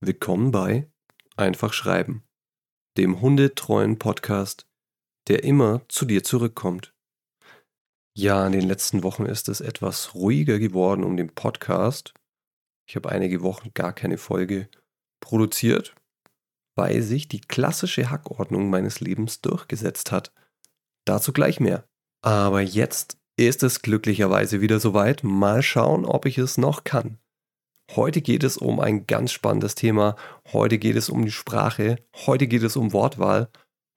Willkommen 0.00 0.52
bei 0.52 0.90
Einfach 1.36 1.74
Schreiben, 1.74 2.24
dem 2.96 3.20
hundetreuen 3.20 3.98
Podcast, 3.98 4.66
der 5.28 5.44
immer 5.44 5.82
zu 5.90 6.06
dir 6.06 6.24
zurückkommt. 6.24 6.94
Ja, 8.16 8.46
in 8.46 8.52
den 8.52 8.66
letzten 8.66 9.02
Wochen 9.02 9.26
ist 9.26 9.50
es 9.50 9.60
etwas 9.60 10.14
ruhiger 10.14 10.58
geworden 10.58 11.04
um 11.04 11.18
den 11.18 11.34
Podcast. 11.34 12.14
Ich 12.88 12.96
habe 12.96 13.10
einige 13.10 13.42
Wochen 13.42 13.72
gar 13.74 13.92
keine 13.92 14.16
Folge 14.16 14.70
produziert, 15.20 15.94
weil 16.74 17.02
sich 17.02 17.28
die 17.28 17.42
klassische 17.42 18.08
Hackordnung 18.08 18.70
meines 18.70 19.00
Lebens 19.00 19.42
durchgesetzt 19.42 20.10
hat. 20.10 20.32
Dazu 21.04 21.34
gleich 21.34 21.60
mehr. 21.60 21.86
Aber 22.24 22.62
jetzt 22.62 23.18
ist 23.36 23.62
es 23.62 23.82
glücklicherweise 23.82 24.62
wieder 24.62 24.80
soweit. 24.80 25.22
Mal 25.22 25.62
schauen, 25.62 26.06
ob 26.06 26.24
ich 26.24 26.38
es 26.38 26.56
noch 26.56 26.84
kann. 26.84 27.18
Heute 27.94 28.22
geht 28.22 28.42
es 28.42 28.56
um 28.56 28.80
ein 28.80 29.06
ganz 29.06 29.32
spannendes 29.32 29.74
Thema. 29.74 30.16
Heute 30.52 30.78
geht 30.78 30.96
es 30.96 31.10
um 31.10 31.24
die 31.24 31.30
Sprache. 31.30 31.96
Heute 32.26 32.46
geht 32.46 32.62
es 32.62 32.76
um 32.76 32.92
Wortwahl. 32.92 33.50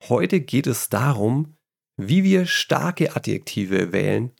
Heute 0.08 0.40
geht 0.40 0.66
es 0.66 0.88
darum, 0.88 1.56
wie 1.96 2.24
wir 2.24 2.46
starke 2.46 3.16
Adjektive 3.16 3.92
wählen, 3.92 4.32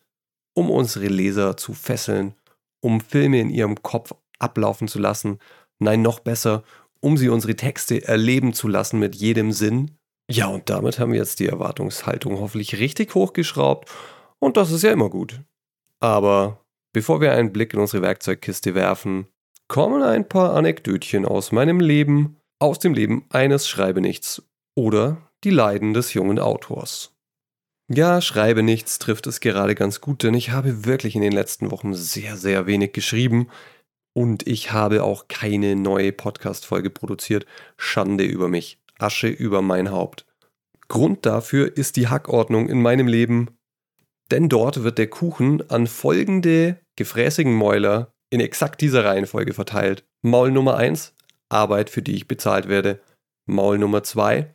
um 0.55 0.71
unsere 0.71 1.07
Leser 1.07 1.57
zu 1.57 1.73
fesseln, 1.73 2.35
um 2.83 3.01
Filme 3.01 3.41
in 3.41 3.51
ihrem 3.51 3.83
Kopf 3.83 4.13
ablaufen 4.39 4.89
zu 4.89 4.99
lassen. 4.99 5.39
Nein, 5.79 6.03
noch 6.03 6.21
besser, 6.21 6.63
um 7.01 7.17
sie 7.17 7.29
unsere 7.29 7.57
Texte 7.57 8.07
erleben 8.07 8.53
zu 8.53 8.69
lassen 8.69 8.99
mit 8.99 9.15
jedem 9.15 9.53
Sinn. 9.53 9.97
Ja, 10.31 10.49
und 10.49 10.69
damit 10.69 10.99
haben 10.99 11.13
wir 11.13 11.19
jetzt 11.19 11.41
die 11.41 11.47
Erwartungshaltung 11.47 12.39
hoffentlich 12.41 12.79
richtig 12.79 13.15
hochgeschraubt. 13.15 13.91
Und 14.39 14.57
das 14.57 14.71
ist 14.71 14.83
ja 14.83 14.93
immer 14.93 15.09
gut. 15.09 15.41
Aber 16.01 16.61
bevor 16.93 17.21
wir 17.21 17.33
einen 17.33 17.53
Blick 17.53 17.75
in 17.75 17.81
unsere 17.81 18.03
Werkzeugkiste 18.03 18.75
werfen, 18.75 19.29
kommen 19.69 20.03
ein 20.03 20.29
paar 20.29 20.55
Anekdötchen 20.55 21.25
aus 21.25 21.53
meinem 21.53 21.81
Leben, 21.81 22.37
aus 22.59 22.79
dem 22.79 22.95
Leben 22.95 23.25
eines 23.31 23.69
Schreibenichts 23.69 24.43
oder 24.75 25.31
die 25.45 25.51
Leiden 25.51 25.95
des 25.95 26.15
jungen 26.15 26.39
Autors. 26.39 27.13
Ja, 27.89 28.21
Schreibe 28.21 28.63
nichts 28.63 28.99
trifft 28.99 29.27
es 29.27 29.41
gerade 29.41 29.75
ganz 29.77 30.01
gut, 30.01 30.23
denn 30.25 30.35
ich 30.35 30.51
habe 30.51 30.87
wirklich 30.87 31.15
in 31.15 31.23
den 31.23 31.33
letzten 31.33 31.71
Wochen 31.71 31.95
sehr, 31.95 32.37
sehr 32.37 32.67
wenig 32.67 32.93
geschrieben 32.93 33.49
und 34.13 34.47
ich 34.47 34.73
habe 34.73 35.05
auch 35.05 35.29
keine 35.29 35.77
neue 35.77 36.11
Podcast-Folge 36.11 36.91
produziert. 36.91 37.47
Schande 37.77 38.25
über 38.25 38.49
mich, 38.49 38.79
Asche 38.99 39.29
über 39.29 39.63
mein 39.63 39.91
Haupt. 39.91 40.27
Grund 40.89 41.27
dafür 41.27 41.77
ist 41.77 41.97
die 41.97 42.09
Hackordnung 42.09 42.69
in 42.69 42.83
meinem 42.83 43.07
Leben, 43.07 43.51
denn 44.31 44.49
dort 44.49 44.83
wird 44.83 44.99
der 44.99 45.09
Kuchen 45.09 45.69
an 45.71 45.87
folgende 45.87 46.81
gefräßigen 46.97 47.55
Mäuler 47.55 48.13
in 48.31 48.41
exakt 48.41 48.81
dieser 48.81 49.05
Reihenfolge 49.05 49.55
verteilt. 49.55 50.05
Maul 50.23 50.51
Nummer 50.51 50.77
1, 50.77 51.15
Arbeit, 51.49 51.91
für 51.91 52.03
die 52.03 52.15
ich 52.15 52.29
bezahlt 52.29 52.69
werde. 52.69 53.01
Maul 53.47 53.79
Nummer 53.79 54.03
2, 54.03 54.53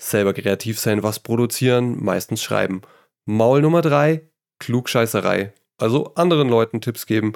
selber 0.00 0.34
kreativ 0.34 0.78
sein, 0.78 1.02
was 1.02 1.20
produzieren, 1.20 2.02
meistens 2.02 2.42
schreiben. 2.42 2.82
Maul 3.24 3.62
Nummer 3.62 3.82
3, 3.82 4.28
Klugscheißerei, 4.58 5.52
also 5.78 6.14
anderen 6.14 6.48
Leuten 6.48 6.80
Tipps 6.80 7.06
geben, 7.06 7.34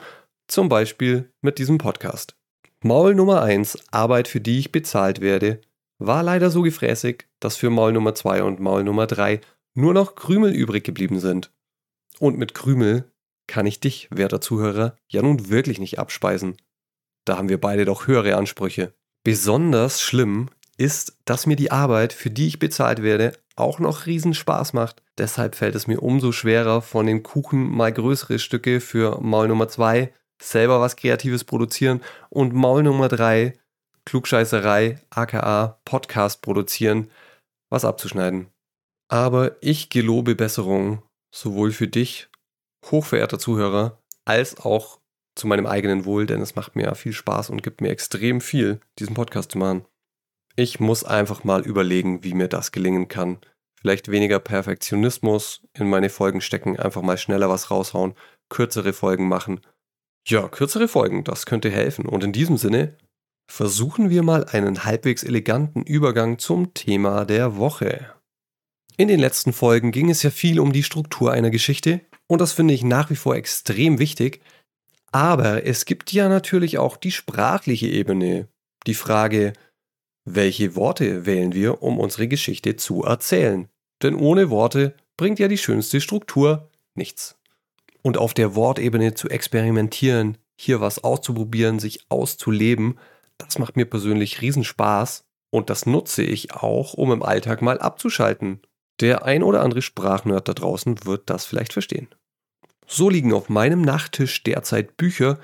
zum 0.49 0.69
Beispiel 0.69 1.33
mit 1.41 1.59
diesem 1.59 1.79
Podcast. 1.79 2.37
Maul 2.83 3.15
Nummer 3.15 3.43
1, 3.43 3.79
Arbeit, 3.91 4.29
für 4.29 4.41
die 4.41 4.59
ich 4.59 4.73
bezahlt 4.73 5.21
werde, 5.21 5.61
war 5.99 6.23
leider 6.23 6.51
so 6.51 6.63
gefräßig, 6.63 7.27
dass 7.41 7.57
für 7.57 7.71
Maul 7.71 7.93
Nummer 7.93 8.15
2 8.15 8.43
und 8.43 8.61
Maul 8.61 8.85
Nummer 8.85 9.07
3 9.07 9.41
nur 9.75 9.95
noch 9.95 10.15
Krümel 10.15 10.53
übrig 10.53 10.85
geblieben 10.85 11.21
sind. 11.21 11.53
Und 12.19 12.39
mit 12.39 12.55
Krümel 12.55 13.11
kann 13.47 13.67
ich 13.67 13.81
dich, 13.81 14.09
werter 14.11 14.41
Zuhörer, 14.41 14.97
ja 15.09 15.23
nun 15.23 15.49
wirklich 15.49 15.79
nicht 15.79 15.99
abspeisen. 15.99 16.57
Da 17.25 17.37
haben 17.39 17.49
wir 17.49 17.61
beide 17.61 17.85
doch 17.85 18.07
höhere 18.07 18.37
Ansprüche. 18.37 18.95
Besonders 19.25 20.01
schlimm 20.01 20.49
ist, 20.77 21.19
dass 21.25 21.47
mir 21.47 21.57
die 21.57 21.71
Arbeit, 21.71 22.13
für 22.13 22.31
die 22.31 22.47
ich 22.47 22.59
bezahlt 22.59 23.03
werde, 23.03 23.33
auch 23.57 23.79
noch 23.79 24.07
riesen 24.07 24.35
Spaß 24.35 24.75
macht. 24.75 25.03
Deshalb 25.19 25.55
fällt 25.55 25.75
es 25.75 25.87
mir 25.87 26.03
umso 26.03 26.33
schwerer, 26.33 26.83
von 26.83 27.07
den 27.07 27.23
Kuchen 27.23 27.71
mal 27.71 27.93
größere 27.93 28.39
Stücke 28.39 28.81
für 28.81 29.21
Maul 29.21 29.49
Nummer 29.49 29.69
2, 29.69 30.13
selber 30.41 30.81
was 30.81 30.97
Kreatives 30.97 31.45
produzieren 31.45 32.03
und 32.29 32.53
Maul 32.53 32.83
Nummer 32.83 33.09
3, 33.09 33.59
Klugscheißerei, 34.05 35.01
aka 35.11 35.81
Podcast 35.85 36.43
produzieren, 36.43 37.11
was 37.71 37.85
abzuschneiden. 37.85 38.49
Aber 39.09 39.57
ich 39.61 39.89
gelobe 39.89 40.37
Besserung, 40.37 41.03
sowohl 41.35 41.73
für 41.73 41.89
dich 41.89 42.29
hochverehrter 42.91 43.39
Zuhörer, 43.39 44.03
als 44.25 44.59
auch 44.59 45.01
zu 45.35 45.47
meinem 45.47 45.67
eigenen 45.67 46.05
Wohl, 46.05 46.27
denn 46.27 46.41
es 46.41 46.57
macht 46.57 46.77
mir 46.77 46.95
viel 46.95 47.13
Spaß 47.13 47.51
und 47.51 47.63
gibt 47.63 47.81
mir 47.81 47.91
extrem 47.91 48.41
viel, 48.41 48.81
diesen 48.99 49.15
Podcast 49.15 49.53
zu 49.53 49.59
machen. 49.59 49.85
Ich 50.57 50.81
muss 50.81 51.05
einfach 51.05 51.45
mal 51.45 51.63
überlegen, 51.67 52.25
wie 52.25 52.35
mir 52.35 52.49
das 52.49 52.73
gelingen 52.73 53.09
kann. 53.09 53.39
Vielleicht 53.79 54.11
weniger 54.11 54.41
Perfektionismus 54.41 55.63
in 55.75 55.89
meine 55.89 56.09
Folgen 56.09 56.41
stecken, 56.41 56.79
einfach 56.79 57.03
mal 57.03 57.19
schneller 57.19 57.51
was 57.51 57.71
raushauen, 57.71 58.15
kürzere 58.49 58.95
Folgen 58.95 59.29
machen. 59.29 59.61
Ja, 60.27 60.49
kürzere 60.49 60.89
Folgen, 60.89 61.25
das 61.25 61.45
könnte 61.45 61.71
helfen. 61.71 62.07
Und 62.07 62.25
in 62.25 62.33
diesem 62.33 62.57
Sinne 62.57 62.97
versuchen 63.47 64.09
wir 64.11 64.23
mal 64.23 64.45
einen 64.45 64.85
halbwegs 64.85 65.23
eleganten 65.23 65.83
Übergang 65.83 66.39
zum 66.39 66.73
Thema 66.75 67.27
der 67.27 67.59
Woche. 67.59 68.11
In 68.97 69.09
den 69.09 69.21
letzten 69.21 69.53
Folgen 69.53 69.93
ging 69.93 70.11
es 70.11 70.23
ja 70.23 70.31
viel 70.31 70.59
um 70.59 70.73
die 70.73 70.83
Struktur 70.83 71.31
einer 71.33 71.51
Geschichte 71.51 72.01
und 72.29 72.41
das 72.41 72.53
finde 72.53 72.75
ich 72.75 72.83
nach 72.83 73.11
wie 73.11 73.17
vor 73.17 73.37
extrem 73.37 73.99
wichtig. 73.99 74.41
Aber 75.13 75.65
es 75.65 75.85
gibt 75.85 76.13
ja 76.13 76.29
natürlich 76.29 76.79
auch 76.79 76.97
die 76.97 77.13
sprachliche 77.13 77.87
Ebene. 77.87 78.49
Die 78.87 78.95
Frage, 78.95 79.53
welche 80.25 80.75
Worte 80.75 81.25
wählen 81.27 81.55
wir, 81.55 81.83
um 81.83 81.99
unsere 81.99 82.29
Geschichte 82.29 82.77
zu 82.77 83.05
erzählen? 83.05 83.69
Denn 84.03 84.15
ohne 84.17 84.51
Worte 84.51 84.95
bringt 85.17 85.39
ja 85.39 85.49
die 85.49 85.59
schönste 85.59 86.01
Struktur 86.01 86.69
nichts. 86.95 87.39
Und 88.03 88.19
auf 88.19 88.35
der 88.35 88.55
Wortebene 88.55 89.15
zu 89.15 89.29
experimentieren, 89.29 90.39
hier 90.61 90.81
was 90.81 91.03
auszuprobieren, 91.03 91.79
sich 91.79 92.05
auszuleben, 92.09 92.99
das 93.39 93.59
macht 93.59 93.77
mir 93.77 93.87
persönlich 93.87 94.41
Riesenspaß 94.43 95.25
und 95.51 95.71
das 95.71 95.87
nutze 95.87 96.23
ich 96.23 96.55
auch, 96.55 96.95
um 96.95 97.13
im 97.13 97.23
Alltag 97.23 97.63
mal 97.63 97.79
abzuschalten 97.79 98.61
der 99.01 99.25
ein 99.25 99.43
oder 99.43 99.63
andere 99.63 99.83
Sprachnerd 99.83 100.49
da 100.49 100.55
draußen 100.55 101.05
wird 101.05 101.29
das 101.31 101.45
vielleicht 101.45 101.73
verstehen. 101.73 102.09
So 102.87 103.11
liegen 103.11 103.33
auf 103.33 103.49
meinem 103.49 103.83
Nachttisch 103.83 104.43
derzeit 104.43 104.97
Bücher, 104.97 105.39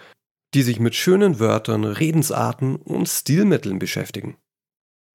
die 0.54 0.62
sich 0.62 0.80
mit 0.80 0.94
schönen 0.94 1.38
Wörtern, 1.40 1.84
Redensarten 1.84 2.76
und 2.76 3.08
Stilmitteln 3.08 3.78
beschäftigen. 3.78 4.36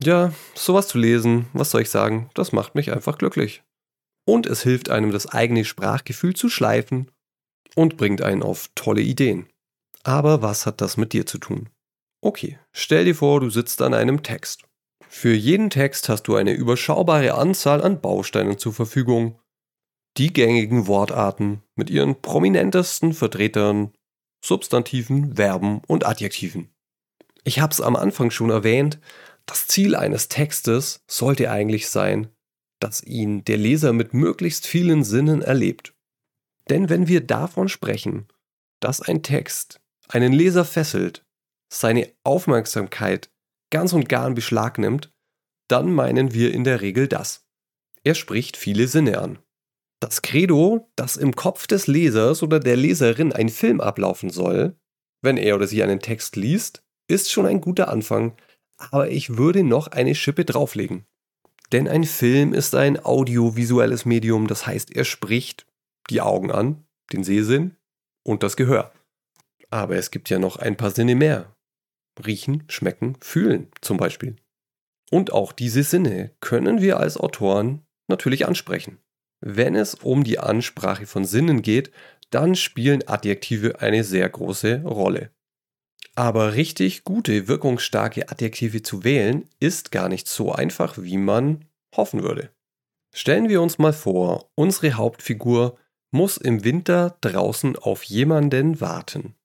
Ja, 0.04 0.34
sowas 0.54 0.88
zu 0.88 0.98
lesen, 0.98 1.48
was 1.54 1.72
soll 1.72 1.82
ich 1.82 1.90
sagen, 1.90 2.30
das 2.34 2.52
macht 2.52 2.76
mich 2.76 2.92
einfach 2.92 3.18
glücklich. 3.18 3.64
Und 4.28 4.46
es 4.46 4.62
hilft 4.62 4.90
einem, 4.90 5.12
das 5.12 5.28
eigene 5.28 5.64
Sprachgefühl 5.64 6.36
zu 6.36 6.50
schleifen 6.50 7.10
und 7.76 7.98
bringt 7.98 8.22
einen 8.22 8.44
auf 8.44 8.70
tolle 8.76 9.02
Ideen. 9.02 9.48
Aber 10.04 10.42
was 10.42 10.66
hat 10.66 10.82
das 10.82 10.98
mit 10.98 11.14
dir 11.14 11.26
zu 11.26 11.38
tun? 11.38 11.70
Okay, 12.22 12.60
stell 12.72 13.06
dir 13.06 13.16
vor, 13.16 13.40
du 13.40 13.50
sitzt 13.50 13.82
an 13.82 13.94
einem 13.94 14.24
Text. 14.24 14.67
Für 15.10 15.34
jeden 15.34 15.70
Text 15.70 16.10
hast 16.10 16.24
du 16.24 16.36
eine 16.36 16.52
überschaubare 16.52 17.34
Anzahl 17.34 17.82
an 17.82 18.02
Bausteinen 18.02 18.58
zur 18.58 18.74
Verfügung. 18.74 19.40
Die 20.18 20.34
gängigen 20.34 20.88
Wortarten 20.88 21.64
mit 21.76 21.90
ihren 21.90 22.22
prominentesten 22.22 23.14
Vertretern, 23.14 23.94
Substantiven, 24.44 25.36
Verben 25.36 25.82
und 25.88 26.06
Adjektiven. 26.06 26.70
Ich 27.44 27.60
habe 27.60 27.72
es 27.72 27.82
am 27.82 27.96
Anfang 27.96 28.32
schon 28.32 28.50
erwähnt, 28.50 29.00
das 29.46 29.68
Ziel 29.68 29.96
eines 29.96 30.28
Textes 30.28 31.04
sollte 31.08 31.50
eigentlich 31.50 31.88
sein, 31.88 32.28
dass 32.80 33.02
ihn 33.02 33.44
der 33.46 33.58
Leser 33.58 33.94
mit 33.94 34.14
möglichst 34.14 34.68
vielen 34.68 35.04
Sinnen 35.04 35.42
erlebt. 35.42 35.94
Denn 36.70 36.90
wenn 36.90 37.08
wir 37.08 37.22
davon 37.22 37.70
sprechen, 37.70 38.28
dass 38.80 39.02
ein 39.02 39.24
Text 39.24 39.80
einen 40.10 40.34
Leser 40.34 40.66
fesselt, 40.66 41.26
seine 41.70 42.12
Aufmerksamkeit 42.24 43.30
ganz 43.70 43.94
und 43.94 44.10
gar 44.10 44.28
in 44.28 44.36
Beschlag 44.36 44.78
nimmt, 44.78 45.12
dann 45.68 45.92
meinen 45.92 46.34
wir 46.34 46.54
in 46.54 46.64
der 46.64 46.82
Regel 46.82 47.08
das. 47.08 47.46
Er 48.04 48.16
spricht 48.16 48.58
viele 48.58 48.88
Sinne 48.88 49.20
an. 49.20 49.40
Das 50.00 50.22
Credo, 50.22 50.90
dass 50.96 51.18
im 51.18 51.36
Kopf 51.36 51.68
des 51.68 51.88
Lesers 51.88 52.44
oder 52.44 52.60
der 52.60 52.78
Leserin 52.78 53.34
ein 53.34 53.50
Film 53.50 53.82
ablaufen 53.82 54.30
soll, 54.30 54.78
wenn 55.22 55.38
er 55.38 55.56
oder 55.56 55.68
sie 55.68 55.82
einen 55.84 56.00
Text 56.00 56.36
liest, 56.36 56.84
ist 57.08 57.32
schon 57.32 57.46
ein 57.46 57.62
guter 57.62 57.90
Anfang, 57.90 58.38
aber 58.78 59.10
ich 59.10 59.38
würde 59.38 59.64
noch 59.64 59.88
eine 59.88 60.14
Schippe 60.14 60.46
drauflegen. 60.46 61.06
Denn 61.72 61.88
ein 61.88 62.04
Film 62.04 62.54
ist 62.54 62.76
ein 62.76 63.04
audiovisuelles 63.04 64.06
Medium, 64.06 64.48
das 64.48 64.68
heißt, 64.68 64.96
er 64.96 65.04
spricht 65.04 65.66
die 66.10 66.22
Augen 66.22 66.52
an, 66.52 66.86
den 67.12 67.24
Sehsinn 67.24 67.76
und 68.24 68.44
das 68.44 68.56
Gehör. 68.56 68.94
Aber 69.70 69.98
es 69.98 70.12
gibt 70.12 70.30
ja 70.30 70.40
noch 70.40 70.58
ein 70.58 70.78
paar 70.78 70.92
Sinne 70.92 71.16
mehr, 71.16 71.57
riechen, 72.26 72.64
schmecken, 72.68 73.16
fühlen 73.22 73.70
zum 73.82 73.98
Beispiel. 73.98 74.36
Und 75.12 75.32
auch 75.32 75.52
diese 75.52 75.84
Sinne 75.84 76.32
können 76.40 76.82
wir 76.82 77.00
als 77.00 77.18
Autoren 77.18 77.86
natürlich 78.08 78.48
ansprechen. 78.48 79.00
Wenn 79.40 79.76
es 79.76 79.96
um 79.96 80.24
die 80.24 80.40
Ansprache 80.40 81.06
von 81.06 81.24
Sinnen 81.24 81.62
geht, 81.62 81.92
dann 82.30 82.56
spielen 82.56 83.08
Adjektive 83.08 83.82
eine 83.82 84.04
sehr 84.04 84.28
große 84.28 84.84
Rolle. 84.84 85.32
Aber 86.16 86.56
richtig 86.56 87.04
gute, 87.04 87.48
wirkungsstarke 87.48 88.30
Adjektive 88.30 88.82
zu 88.82 89.04
wählen, 89.04 89.48
ist 89.60 89.92
gar 89.92 90.10
nicht 90.10 90.28
so 90.28 90.52
einfach, 90.52 90.98
wie 90.98 91.18
man 91.18 91.66
hoffen 91.96 92.24
würde. 92.24 92.50
Stellen 93.14 93.50
wir 93.50 93.62
uns 93.62 93.78
mal 93.78 93.94
vor, 93.94 94.50
unsere 94.56 94.94
Hauptfigur 94.94 95.78
muss 96.12 96.38
im 96.38 96.64
Winter 96.64 97.18
draußen 97.22 97.76
auf 97.76 98.04
jemanden 98.04 98.82
warten. 98.82 99.36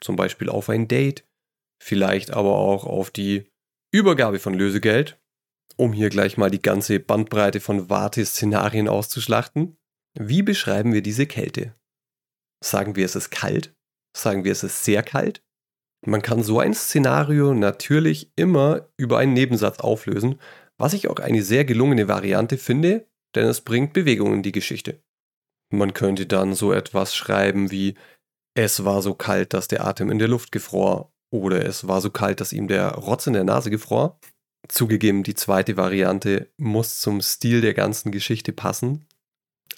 Zum 0.00 0.16
Beispiel 0.16 0.48
auf 0.48 0.68
ein 0.68 0.88
Date, 0.88 1.24
vielleicht 1.82 2.30
aber 2.30 2.56
auch 2.56 2.84
auf 2.84 3.10
die 3.10 3.50
Übergabe 3.92 4.38
von 4.38 4.54
Lösegeld, 4.54 5.20
um 5.76 5.92
hier 5.92 6.10
gleich 6.10 6.36
mal 6.36 6.50
die 6.50 6.62
ganze 6.62 7.00
Bandbreite 7.00 7.60
von 7.60 7.90
Warteszenarien 7.90 8.88
auszuschlachten. 8.88 9.76
Wie 10.18 10.42
beschreiben 10.42 10.92
wir 10.92 11.02
diese 11.02 11.26
Kälte? 11.26 11.74
Sagen 12.62 12.96
wir, 12.96 13.04
es 13.04 13.16
ist 13.16 13.30
kalt? 13.30 13.74
Sagen 14.16 14.44
wir, 14.44 14.52
es 14.52 14.62
ist 14.62 14.84
sehr 14.84 15.02
kalt? 15.02 15.42
Man 16.06 16.22
kann 16.22 16.42
so 16.42 16.60
ein 16.60 16.74
Szenario 16.74 17.54
natürlich 17.54 18.32
immer 18.36 18.88
über 18.96 19.18
einen 19.18 19.32
Nebensatz 19.32 19.78
auflösen, 19.80 20.40
was 20.78 20.94
ich 20.94 21.08
auch 21.08 21.18
eine 21.18 21.42
sehr 21.42 21.64
gelungene 21.64 22.08
Variante 22.08 22.56
finde, 22.56 23.06
denn 23.34 23.46
es 23.46 23.60
bringt 23.60 23.92
Bewegung 23.92 24.34
in 24.34 24.42
die 24.42 24.52
Geschichte. 24.52 25.02
Man 25.72 25.94
könnte 25.94 26.26
dann 26.26 26.54
so 26.54 26.72
etwas 26.72 27.14
schreiben 27.14 27.70
wie 27.70 27.96
es 28.54 28.84
war 28.84 29.00
so 29.00 29.14
kalt, 29.14 29.54
dass 29.54 29.68
der 29.68 29.86
Atem 29.86 30.10
in 30.10 30.18
der 30.18 30.28
Luft 30.28 30.50
gefror 30.52 31.12
oder 31.30 31.64
es 31.64 31.86
war 31.86 32.00
so 32.00 32.10
kalt, 32.10 32.40
dass 32.40 32.52
ihm 32.52 32.68
der 32.68 32.92
Rotz 32.92 33.26
in 33.26 33.32
der 33.32 33.44
Nase 33.44 33.70
gefror. 33.70 34.18
Zugegeben, 34.68 35.22
die 35.22 35.34
zweite 35.34 35.76
Variante 35.76 36.50
muss 36.56 37.00
zum 37.00 37.20
Stil 37.20 37.60
der 37.60 37.74
ganzen 37.74 38.12
Geschichte 38.12 38.52
passen. 38.52 39.06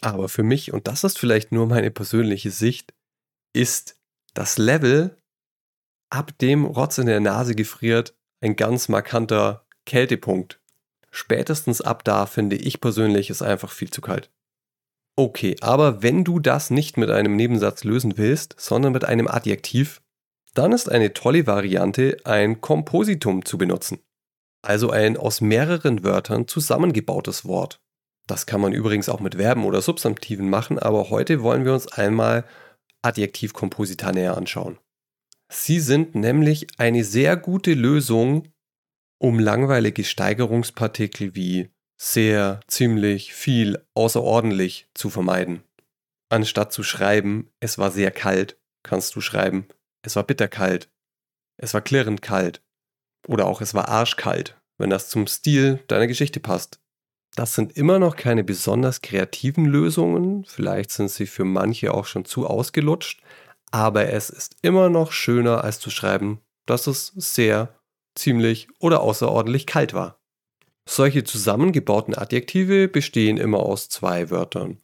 Aber 0.01 0.29
für 0.29 0.43
mich, 0.43 0.73
und 0.73 0.89
das 0.89 1.05
ist 1.05 1.19
vielleicht 1.19 1.53
nur 1.53 1.67
meine 1.67 1.91
persönliche 1.91 2.51
Sicht, 2.51 2.93
ist 3.55 3.97
das 4.35 4.59
Level, 4.59 5.17
ab 6.11 6.37
dem 6.39 6.65
Rotz 6.65 6.99
in 6.99 7.07
der 7.07 7.21
Nase 7.21 7.55
gefriert, 7.55 8.15
ein 8.43 8.57
ganz 8.57 8.89
markanter 8.89 9.67
Kältepunkt. 9.87 10.61
Spätestens 11.11 11.81
ab 11.81 12.05
da 12.05 12.27
finde 12.27 12.57
ich 12.57 12.81
persönlich 12.81 13.31
es 13.31 13.43
einfach 13.43 13.71
viel 13.71 13.91
zu 13.91 14.01
kalt. 14.01 14.31
Okay, 15.17 15.57
aber 15.61 16.03
wenn 16.03 16.25
du 16.25 16.41
das 16.41 16.71
nicht 16.71 16.97
mit 16.97 17.11
einem 17.11 17.37
Nebensatz 17.37 17.85
lösen 17.85 18.17
willst, 18.17 18.55
sondern 18.59 18.93
mit 18.93 19.05
einem 19.05 19.29
Adjektiv, 19.29 20.02
dann 20.55 20.73
ist 20.73 20.91
eine 20.91 21.13
tolle 21.13 21.47
Variante, 21.47 22.17
ein 22.25 22.61
Kompositum 22.61 23.45
zu 23.45 23.59
benutzen. 23.59 24.01
Also 24.63 24.91
ein 24.91 25.17
aus 25.17 25.41
mehreren 25.41 26.05
Wörtern 26.05 26.47
zusammengebautes 26.47 27.45
Wort. 27.45 27.81
Das 28.27 28.47
kann 28.47 28.61
man 28.61 28.73
übrigens 28.73 29.09
auch 29.09 29.21
mit 29.21 29.37
Verben 29.37 29.65
oder 29.65 29.83
Substantiven 29.83 30.49
machen, 30.49 30.79
aber 30.79 31.11
heute 31.11 31.43
wollen 31.43 31.65
wir 31.65 31.73
uns 31.73 31.89
einmal 31.89 32.45
Adjektivkomposita 33.03 34.13
näher 34.13 34.37
anschauen. 34.37 34.79
Sie 35.51 35.81
sind 35.81 36.15
nämlich 36.15 36.67
eine 36.79 37.05
sehr 37.05 37.37
gute 37.37 37.75
Lösung 37.75 38.53
um 39.19 39.39
langweilige 39.39 40.03
Steigerungspartikel 40.03 41.37
wie 41.37 41.71
sehr, 41.97 42.59
ziemlich, 42.67 43.33
viel, 43.33 43.87
außerordentlich 43.95 44.89
zu 44.95 45.11
vermeiden. 45.11 45.63
Anstatt 46.29 46.73
zu 46.73 46.83
schreiben, 46.83 47.49
es 47.61 47.79
war 47.79 47.93
sehr 47.93 48.11
kalt, 48.11 48.59
kannst 48.83 49.15
du 49.15 49.21
schreiben, 49.21 49.69
es 50.03 50.17
war 50.17 50.25
bitterkalt, 50.25 50.91
es 51.57 51.75
war 51.75 51.81
klirrend 51.81 52.23
kalt 52.23 52.63
oder 53.27 53.47
auch 53.47 53.61
es 53.61 53.75
war 53.75 53.89
arschkalt, 53.89 54.61
wenn 54.79 54.91
das 54.91 55.09
zum 55.09 55.27
Stil 55.27 55.83
deiner 55.89 56.07
Geschichte 56.07 56.41
passt. 56.41 56.81
Das 57.35 57.55
sind 57.55 57.77
immer 57.77 57.99
noch 57.99 58.17
keine 58.17 58.45
besonders 58.45 59.01
kreativen 59.01 59.65
Lösungen, 59.65 60.45
vielleicht 60.45 60.91
sind 60.91 61.11
sie 61.11 61.27
für 61.27 61.45
manche 61.45 61.95
auch 61.95 62.05
schon 62.05 62.25
zu 62.25 62.47
ausgelutscht, 62.47 63.23
aber 63.71 64.11
es 64.11 64.29
ist 64.29 64.57
immer 64.61 64.91
noch 64.91 65.13
schöner 65.13 65.65
als 65.65 65.81
zu 65.81 65.89
schreiben, 65.89 66.41
dass 66.67 66.87
es 66.87 67.07
sehr 67.17 67.79
ziemlich 68.15 68.69
oder 68.79 69.01
außerordentlich 69.01 69.67
kalt 69.67 69.95
war. 69.95 70.21
Solche 70.87 71.25
zusammengebauten 71.25 72.15
Adjektive 72.15 72.89
bestehen 72.89 73.39
immer 73.39 73.61
aus 73.61 73.89
zwei 73.89 74.31
Wörtern. 74.31 74.79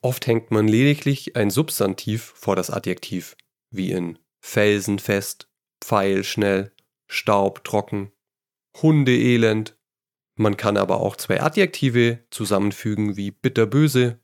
Oft 0.00 0.26
hängt 0.26 0.50
man 0.50 0.68
lediglich 0.68 1.36
ein 1.36 1.50
Substantiv 1.50 2.32
vor 2.36 2.56
das 2.56 2.70
Adjektiv, 2.70 3.36
wie 3.70 3.90
in 3.90 4.18
felsenfest, 4.40 5.48
pfeilschnell, 5.80 6.72
staubtrocken, 7.06 8.12
hundeelend. 8.82 9.76
Man 10.36 10.56
kann 10.56 10.76
aber 10.76 11.00
auch 11.00 11.16
zwei 11.16 11.40
Adjektive 11.40 12.24
zusammenfügen 12.30 13.16
wie 13.16 13.30
bitterböse 13.30 14.20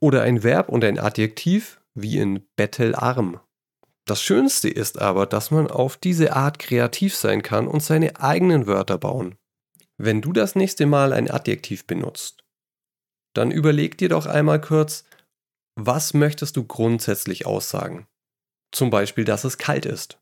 oder 0.00 0.22
ein 0.22 0.42
Verb 0.42 0.68
und 0.68 0.84
ein 0.84 0.98
Adjektiv 0.98 1.80
wie 1.94 2.18
in 2.18 2.46
bettelarm. 2.56 3.40
Das 4.04 4.20
Schönste 4.20 4.68
ist 4.68 5.00
aber, 5.00 5.24
dass 5.24 5.50
man 5.50 5.70
auf 5.70 5.96
diese 5.96 6.36
Art 6.36 6.58
kreativ 6.58 7.16
sein 7.16 7.42
kann 7.42 7.66
und 7.66 7.82
seine 7.82 8.20
eigenen 8.20 8.66
Wörter 8.66 8.98
bauen. 8.98 9.38
Wenn 9.96 10.20
du 10.20 10.32
das 10.32 10.56
nächste 10.56 10.86
Mal 10.86 11.12
ein 11.12 11.30
Adjektiv 11.30 11.86
benutzt, 11.86 12.44
dann 13.32 13.50
überleg 13.50 13.96
dir 13.96 14.10
doch 14.10 14.26
einmal 14.26 14.60
kurz, 14.60 15.04
was 15.76 16.14
möchtest 16.14 16.56
du 16.56 16.64
grundsätzlich 16.64 17.46
aussagen? 17.46 18.06
Zum 18.74 18.90
Beispiel, 18.90 19.24
dass 19.24 19.44
es 19.44 19.58
kalt 19.58 19.86
ist. 19.86 20.18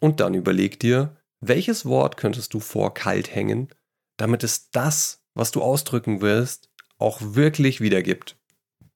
Und 0.00 0.20
dann 0.20 0.34
überleg 0.34 0.78
dir, 0.78 1.16
welches 1.40 1.84
Wort 1.84 2.16
könntest 2.16 2.54
du 2.54 2.60
vor 2.60 2.94
kalt 2.94 3.34
hängen, 3.34 3.68
damit 4.16 4.44
es 4.44 4.70
das, 4.70 5.22
was 5.34 5.50
du 5.50 5.62
ausdrücken 5.62 6.20
willst, 6.20 6.70
auch 6.98 7.20
wirklich 7.20 7.80
wiedergibt. 7.80 8.36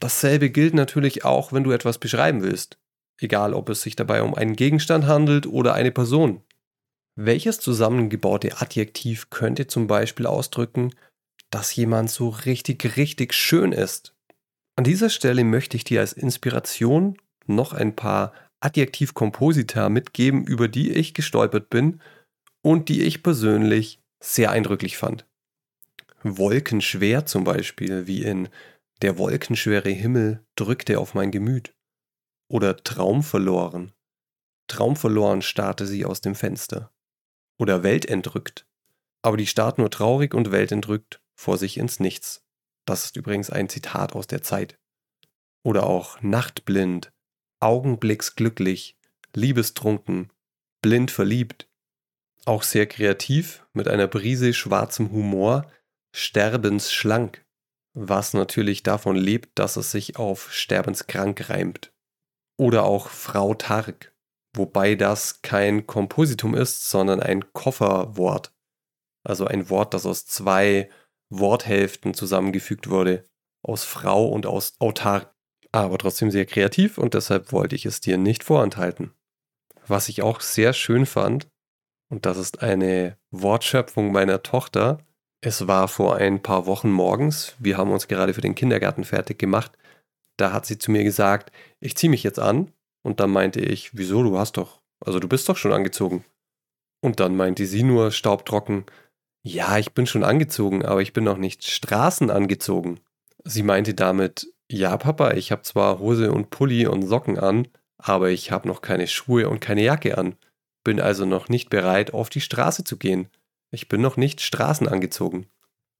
Dasselbe 0.00 0.50
gilt 0.50 0.74
natürlich 0.74 1.24
auch, 1.24 1.52
wenn 1.52 1.64
du 1.64 1.72
etwas 1.72 1.98
beschreiben 1.98 2.42
willst 2.42 2.78
egal 3.22 3.54
ob 3.54 3.68
es 3.68 3.82
sich 3.82 3.96
dabei 3.96 4.22
um 4.22 4.34
einen 4.34 4.56
Gegenstand 4.56 5.06
handelt 5.06 5.46
oder 5.46 5.74
eine 5.74 5.92
Person. 5.92 6.42
Welches 7.14 7.60
zusammengebaute 7.60 8.60
Adjektiv 8.60 9.30
könnte 9.30 9.66
zum 9.66 9.86
Beispiel 9.86 10.26
ausdrücken, 10.26 10.94
dass 11.50 11.74
jemand 11.76 12.10
so 12.10 12.30
richtig, 12.30 12.96
richtig 12.96 13.34
schön 13.34 13.72
ist? 13.72 14.14
An 14.76 14.84
dieser 14.84 15.10
Stelle 15.10 15.44
möchte 15.44 15.76
ich 15.76 15.84
dir 15.84 16.00
als 16.00 16.14
Inspiration 16.14 17.18
noch 17.46 17.74
ein 17.74 17.94
paar 17.94 18.32
Adjektivkomposita 18.62 19.88
mitgeben, 19.88 20.44
über 20.46 20.68
die 20.68 20.92
ich 20.92 21.14
gestolpert 21.14 21.68
bin 21.68 22.00
und 22.62 22.88
die 22.88 23.02
ich 23.02 23.22
persönlich 23.22 24.00
sehr 24.20 24.50
eindrücklich 24.50 24.96
fand. 24.96 25.26
Wolkenschwer 26.22 27.26
zum 27.26 27.44
Beispiel, 27.44 28.06
wie 28.06 28.22
in 28.22 28.48
Der 29.02 29.18
wolkenschwere 29.18 29.90
Himmel 29.90 30.44
drückte 30.54 31.00
auf 31.00 31.14
mein 31.14 31.32
Gemüt. 31.32 31.74
Oder 32.48 32.76
Traum 32.76 33.24
verloren. 33.24 33.92
Traum 34.68 34.94
verloren 34.94 35.42
starrte 35.42 35.86
sie 35.86 36.04
aus 36.04 36.20
dem 36.20 36.36
Fenster. 36.36 36.92
Oder 37.58 37.82
weltentrückt. 37.82 38.66
Aber 39.22 39.36
die 39.36 39.48
starrt 39.48 39.78
nur 39.78 39.90
traurig 39.90 40.34
und 40.34 40.52
weltentrückt 40.52 41.20
vor 41.34 41.58
sich 41.58 41.78
ins 41.78 41.98
Nichts. 41.98 42.44
Das 42.84 43.04
ist 43.04 43.16
übrigens 43.16 43.50
ein 43.50 43.68
Zitat 43.68 44.14
aus 44.14 44.28
der 44.28 44.42
Zeit. 44.42 44.78
Oder 45.64 45.84
auch 45.84 46.20
nachtblind, 46.22 47.12
augenblicksglücklich, 47.62 48.98
liebestrunken, 49.34 50.30
blind 50.82 51.10
verliebt. 51.10 51.68
Auch 52.44 52.62
sehr 52.62 52.86
kreativ, 52.86 53.66
mit 53.72 53.88
einer 53.88 54.08
Brise 54.08 54.52
schwarzem 54.52 55.12
Humor, 55.12 55.70
sterbensschlank, 56.12 57.44
was 57.94 58.34
natürlich 58.34 58.82
davon 58.82 59.16
lebt, 59.16 59.58
dass 59.58 59.76
es 59.76 59.90
sich 59.90 60.16
auf 60.16 60.52
sterbenskrank 60.52 61.48
reimt. 61.50 61.92
Oder 62.58 62.84
auch 62.84 63.08
Frau 63.08 63.54
Targ, 63.54 64.12
wobei 64.54 64.94
das 64.94 65.42
kein 65.42 65.86
Kompositum 65.86 66.54
ist, 66.54 66.90
sondern 66.90 67.20
ein 67.20 67.52
Kofferwort. 67.52 68.52
Also 69.24 69.46
ein 69.46 69.70
Wort, 69.70 69.94
das 69.94 70.04
aus 70.04 70.26
zwei 70.26 70.90
Worthälften 71.30 72.12
zusammengefügt 72.14 72.90
wurde, 72.90 73.24
aus 73.62 73.84
Frau 73.84 74.26
und 74.26 74.46
aus 74.46 74.74
autark, 74.80 75.31
aber 75.72 75.98
trotzdem 75.98 76.30
sehr 76.30 76.46
kreativ 76.46 76.98
und 76.98 77.14
deshalb 77.14 77.52
wollte 77.52 77.74
ich 77.74 77.86
es 77.86 78.00
dir 78.00 78.18
nicht 78.18 78.44
vorenthalten. 78.44 79.12
Was 79.86 80.08
ich 80.08 80.22
auch 80.22 80.40
sehr 80.40 80.72
schön 80.72 81.06
fand, 81.06 81.48
und 82.10 82.26
das 82.26 82.36
ist 82.36 82.62
eine 82.62 83.16
Wortschöpfung 83.30 84.12
meiner 84.12 84.42
Tochter, 84.42 84.98
es 85.40 85.66
war 85.66 85.88
vor 85.88 86.16
ein 86.16 86.42
paar 86.42 86.66
Wochen 86.66 86.90
morgens, 86.90 87.56
wir 87.58 87.78
haben 87.78 87.90
uns 87.90 88.06
gerade 88.06 88.34
für 88.34 88.42
den 88.42 88.54
Kindergarten 88.54 89.04
fertig 89.04 89.38
gemacht, 89.38 89.72
da 90.36 90.52
hat 90.52 90.66
sie 90.66 90.78
zu 90.78 90.90
mir 90.90 91.04
gesagt, 91.04 91.52
ich 91.80 91.96
ziehe 91.96 92.10
mich 92.10 92.22
jetzt 92.22 92.38
an. 92.38 92.72
Und 93.02 93.20
dann 93.20 93.30
meinte 93.30 93.60
ich, 93.60 93.96
wieso, 93.96 94.22
du 94.22 94.38
hast 94.38 94.56
doch, 94.56 94.80
also 95.04 95.18
du 95.18 95.28
bist 95.28 95.48
doch 95.48 95.56
schon 95.56 95.72
angezogen. 95.72 96.24
Und 97.00 97.20
dann 97.20 97.36
meinte 97.36 97.66
sie 97.66 97.82
nur 97.82 98.12
staubtrocken, 98.12 98.86
ja, 99.44 99.76
ich 99.78 99.92
bin 99.92 100.06
schon 100.06 100.22
angezogen, 100.22 100.84
aber 100.84 101.02
ich 101.02 101.12
bin 101.12 101.24
noch 101.24 101.36
nicht 101.36 101.64
straßenangezogen. 101.64 103.00
Sie 103.44 103.64
meinte 103.64 103.94
damit, 103.94 104.52
ja, 104.72 104.96
Papa, 104.96 105.32
ich 105.32 105.52
habe 105.52 105.62
zwar 105.62 105.98
Hose 105.98 106.32
und 106.32 106.50
Pulli 106.50 106.86
und 106.86 107.06
Socken 107.06 107.38
an, 107.38 107.68
aber 107.98 108.30
ich 108.30 108.50
habe 108.50 108.68
noch 108.68 108.82
keine 108.82 109.06
Schuhe 109.06 109.48
und 109.48 109.60
keine 109.60 109.82
Jacke 109.82 110.18
an. 110.18 110.36
Bin 110.84 111.00
also 111.00 111.24
noch 111.24 111.48
nicht 111.48 111.70
bereit, 111.70 112.12
auf 112.12 112.30
die 112.30 112.40
Straße 112.40 112.82
zu 112.82 112.96
gehen. 112.96 113.28
Ich 113.70 113.88
bin 113.88 114.00
noch 114.00 114.16
nicht 114.16 114.40
straßenangezogen. 114.40 115.46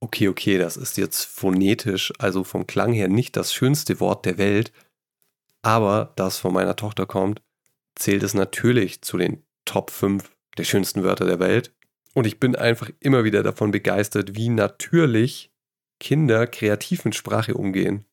Okay, 0.01 0.29
okay, 0.29 0.59
das 0.59 0.77
ist 0.77 0.97
jetzt 0.97 1.25
phonetisch, 1.25 2.13
also 2.19 2.43
vom 2.43 2.67
Klang 2.67 2.93
her 2.93 3.09
nicht 3.09 3.37
das 3.37 3.55
schönste 3.55 4.01
Wort 4.01 4.27
der 4.27 4.37
Welt, 4.39 4.73
aber 5.63 6.13
das 6.17 6.39
von 6.39 6.53
meiner 6.53 6.75
Tochter 6.75 7.07
kommt, 7.07 7.41
zählt 7.95 8.25
es 8.25 8.35
natürlich 8.35 9.03
zu 9.03 9.17
den 9.17 9.45
Top 9.65 9.91
5 9.91 10.29
der 10.59 10.65
schönsten 10.65 11.05
Wörter 11.05 11.25
der 11.25 11.39
Welt. 11.39 11.73
Und 12.15 12.27
ich 12.27 12.41
bin 12.41 12.57
einfach 12.57 12.91
immer 13.01 13.25
wieder 13.25 13.43
davon 13.43 13.71
begeistert, 13.71 14.35
wie 14.35 14.49
natürlich 14.49 15.53
Kinder 16.01 16.47
kreativ 16.47 17.05
mit 17.05 17.15
Sprache 17.15 17.55
umgehen. 17.55 18.05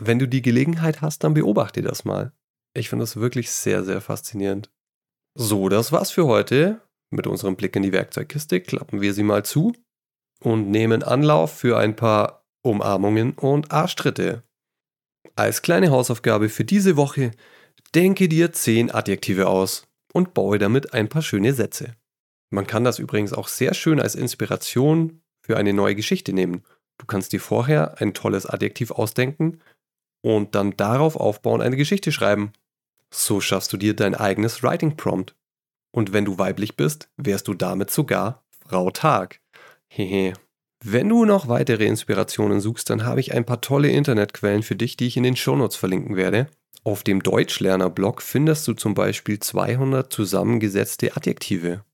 Wenn 0.00 0.18
du 0.18 0.26
die 0.26 0.42
Gelegenheit 0.42 1.00
hast, 1.00 1.24
dann 1.24 1.34
beobachte 1.34 1.82
das 1.82 2.04
mal. 2.04 2.32
Ich 2.74 2.88
finde 2.88 3.02
das 3.02 3.16
wirklich 3.16 3.50
sehr, 3.50 3.84
sehr 3.84 4.00
faszinierend. 4.00 4.70
So, 5.34 5.68
das 5.68 5.92
war's 5.92 6.10
für 6.10 6.26
heute. 6.26 6.80
Mit 7.10 7.26
unserem 7.26 7.56
Blick 7.56 7.76
in 7.76 7.82
die 7.82 7.92
Werkzeugkiste 7.92 8.60
klappen 8.60 9.00
wir 9.00 9.12
sie 9.12 9.22
mal 9.22 9.44
zu 9.44 9.74
und 10.40 10.70
nehmen 10.70 11.02
Anlauf 11.02 11.52
für 11.52 11.78
ein 11.78 11.94
paar 11.94 12.46
Umarmungen 12.62 13.32
und 13.32 13.70
Arschtritte. 13.70 14.44
Als 15.36 15.62
kleine 15.62 15.90
Hausaufgabe 15.90 16.48
für 16.48 16.64
diese 16.64 16.96
Woche 16.96 17.32
denke 17.94 18.28
dir 18.28 18.52
10 18.52 18.90
Adjektive 18.90 19.48
aus 19.48 19.86
und 20.12 20.34
baue 20.34 20.58
damit 20.58 20.94
ein 20.94 21.08
paar 21.08 21.22
schöne 21.22 21.52
Sätze. 21.52 21.96
Man 22.50 22.66
kann 22.66 22.84
das 22.84 22.98
übrigens 22.98 23.32
auch 23.32 23.48
sehr 23.48 23.74
schön 23.74 24.00
als 24.00 24.14
Inspiration 24.14 25.22
für 25.42 25.56
eine 25.56 25.72
neue 25.72 25.94
Geschichte 25.94 26.32
nehmen. 26.32 26.62
Du 26.98 27.06
kannst 27.06 27.32
dir 27.32 27.40
vorher 27.40 28.00
ein 28.00 28.14
tolles 28.14 28.46
Adjektiv 28.46 28.90
ausdenken 28.90 29.60
und 30.22 30.54
dann 30.54 30.76
darauf 30.76 31.16
aufbauen 31.16 31.60
eine 31.60 31.76
Geschichte 31.76 32.12
schreiben. 32.12 32.52
So 33.10 33.40
schaffst 33.40 33.72
du 33.72 33.76
dir 33.76 33.94
dein 33.94 34.14
eigenes 34.14 34.62
Writing 34.62 34.96
Prompt. 34.96 35.34
Und 35.90 36.14
wenn 36.14 36.24
du 36.24 36.38
weiblich 36.38 36.76
bist, 36.76 37.10
wärst 37.18 37.48
du 37.48 37.54
damit 37.54 37.90
sogar 37.90 38.42
Frau 38.66 38.90
Tag. 38.90 39.40
Hehe. 39.88 40.32
Wenn 40.82 41.10
du 41.10 41.26
noch 41.26 41.48
weitere 41.48 41.84
Inspirationen 41.84 42.60
suchst, 42.60 42.88
dann 42.88 43.04
habe 43.04 43.20
ich 43.20 43.34
ein 43.34 43.44
paar 43.44 43.60
tolle 43.60 43.90
Internetquellen 43.90 44.62
für 44.62 44.74
dich, 44.74 44.96
die 44.96 45.06
ich 45.06 45.16
in 45.16 45.22
den 45.22 45.36
Shownotes 45.36 45.76
verlinken 45.76 46.16
werde. 46.16 46.48
Auf 46.82 47.04
dem 47.04 47.22
Deutschlerner-Blog 47.22 48.22
findest 48.22 48.66
du 48.66 48.72
zum 48.72 48.94
Beispiel 48.94 49.38
200 49.38 50.12
zusammengesetzte 50.12 51.16
Adjektive. 51.16 51.84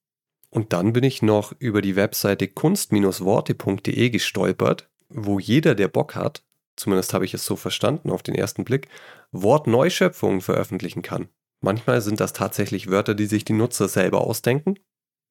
Und 0.50 0.72
dann 0.72 0.94
bin 0.94 1.04
ich 1.04 1.20
noch 1.20 1.52
über 1.58 1.82
die 1.82 1.96
Webseite 1.96 2.48
kunst-worte.de 2.48 4.10
gestolpert, 4.10 4.88
wo 5.10 5.38
jeder, 5.38 5.74
der 5.74 5.88
Bock 5.88 6.14
hat, 6.14 6.42
zumindest 6.78 7.14
habe 7.14 7.24
ich 7.24 7.34
es 7.34 7.44
so 7.44 7.56
verstanden 7.56 8.10
auf 8.10 8.22
den 8.22 8.34
ersten 8.34 8.64
Blick, 8.64 8.88
Wortneuschöpfungen 9.32 10.40
veröffentlichen 10.40 11.02
kann. 11.02 11.28
Manchmal 11.60 12.00
sind 12.00 12.20
das 12.20 12.32
tatsächlich 12.32 12.90
Wörter, 12.90 13.14
die 13.14 13.26
sich 13.26 13.44
die 13.44 13.52
Nutzer 13.52 13.88
selber 13.88 14.22
ausdenken 14.22 14.78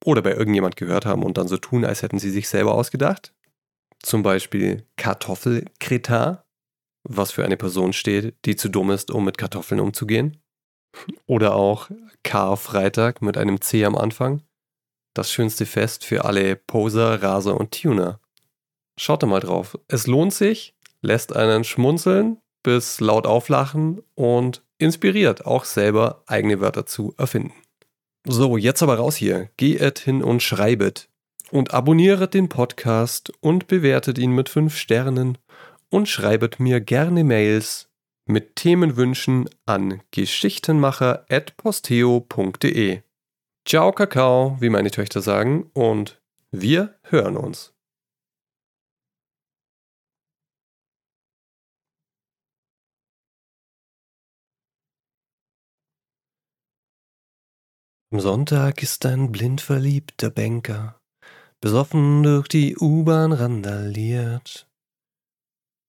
oder 0.05 0.21
bei 0.21 0.33
irgendjemand 0.33 0.75
gehört 0.75 1.05
haben 1.05 1.23
und 1.23 1.37
dann 1.37 1.47
so 1.47 1.57
tun, 1.57 1.85
als 1.85 2.01
hätten 2.01 2.19
sie 2.19 2.29
sich 2.29 2.49
selber 2.49 2.73
ausgedacht. 2.75 3.33
Zum 4.03 4.23
Beispiel 4.23 4.85
Kartoffelkretar, 4.97 6.45
was 7.03 7.31
für 7.31 7.45
eine 7.45 7.57
Person 7.57 7.93
steht, 7.93 8.35
die 8.45 8.55
zu 8.55 8.69
dumm 8.69 8.91
ist, 8.91 9.11
um 9.11 9.25
mit 9.25 9.37
Kartoffeln 9.37 9.79
umzugehen. 9.79 10.37
Oder 11.25 11.55
auch 11.55 11.89
Karfreitag 12.23 13.21
mit 13.21 13.37
einem 13.37 13.61
C 13.61 13.85
am 13.85 13.95
Anfang, 13.95 14.43
das 15.13 15.31
schönste 15.31 15.65
Fest 15.65 16.05
für 16.05 16.25
alle 16.25 16.55
Poser, 16.55 17.21
Raser 17.21 17.59
und 17.59 17.81
Tuner. 17.81 18.19
Schaut 18.99 19.23
da 19.23 19.27
mal 19.27 19.39
drauf. 19.39 19.77
Es 19.87 20.07
lohnt 20.07 20.33
sich, 20.33 20.75
lässt 21.01 21.35
einen 21.35 21.63
schmunzeln 21.63 22.37
bis 22.63 22.99
laut 22.99 23.27
auflachen 23.27 24.01
und 24.15 24.63
inspiriert, 24.77 25.45
auch 25.45 25.63
selber 25.63 26.23
eigene 26.27 26.59
Wörter 26.59 26.85
zu 26.85 27.13
erfinden. 27.17 27.53
So, 28.25 28.57
jetzt 28.57 28.83
aber 28.83 28.95
raus 28.95 29.15
hier. 29.15 29.49
Geht 29.57 29.99
hin 29.99 30.21
und 30.21 30.43
schreibet. 30.43 31.07
Und 31.49 31.73
abonniert 31.73 32.33
den 32.33 32.49
Podcast 32.49 33.31
und 33.39 33.67
bewertet 33.67 34.17
ihn 34.17 34.31
mit 34.31 34.49
5 34.49 34.75
Sternen 34.75 35.37
und 35.89 36.09
schreibet 36.09 36.59
mir 36.59 36.81
gerne 36.81 37.23
Mails 37.23 37.87
mit 38.25 38.57
Themenwünschen 38.57 39.49
an 39.65 40.01
geschichtenmacher.posteo.de. 40.11 42.99
Ciao, 43.65 43.93
Kakao, 43.93 44.57
wie 44.59 44.69
meine 44.69 44.91
Töchter 44.91 45.21
sagen, 45.21 45.71
und 45.73 46.19
wir 46.51 46.95
hören 47.03 47.37
uns. 47.37 47.76
Am 58.09 58.21
Sonntag 58.21 58.81
ist 58.83 59.05
ein 59.05 59.33
blind 59.33 59.59
verliebter 59.59 60.29
Banker 60.29 60.97
besoffen 61.59 62.23
durch 62.23 62.47
die 62.47 62.77
U-Bahn 62.77 63.33
randaliert. 63.33 64.69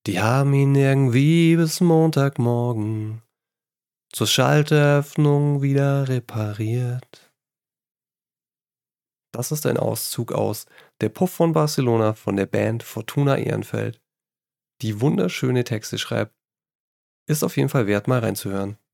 Die 0.06 0.20
haben 0.20 0.54
ihn 0.54 0.74
irgendwie 0.74 1.54
bis 1.56 1.80
Montagmorgen 1.80 3.22
zur 4.10 4.26
Schalteröffnung 4.26 5.62
wieder 5.62 6.08
repariert. 6.08 7.32
Das 9.32 9.52
ist 9.52 9.66
ein 9.66 9.76
Auszug 9.76 10.32
aus 10.32 10.66
Der 11.00 11.10
Puff 11.10 11.30
von 11.30 11.52
Barcelona 11.52 12.14
von 12.14 12.36
der 12.36 12.46
Band 12.46 12.82
Fortuna 12.82 13.36
Ehrenfeld, 13.36 14.00
die 14.80 15.00
wunderschöne 15.00 15.64
Texte 15.64 15.98
schreibt. 15.98 16.34
Ist 17.28 17.44
auf 17.44 17.56
jeden 17.58 17.68
Fall 17.68 17.86
wert, 17.86 18.08
mal 18.08 18.20
reinzuhören. 18.20 18.78